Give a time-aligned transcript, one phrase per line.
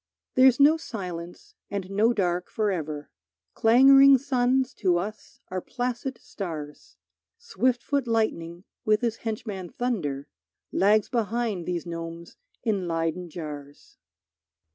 [0.33, 3.11] There's no silence and no dark forever,
[3.53, 6.97] Clangoring suns to us are placid stars;
[7.37, 10.27] Swift foot lightning with his henchman thunder
[10.71, 13.99] Lags behind these gnomes in Leyden jars.